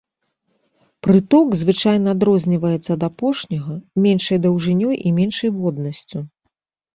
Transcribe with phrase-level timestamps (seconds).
[1.07, 3.77] Прыток звычайна адрозніваецца ад апошняга
[4.07, 6.19] меншай даўжынёй і меншай воднасцю.